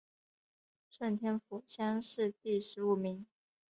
[0.89, 3.27] 顺天府乡试第十五名。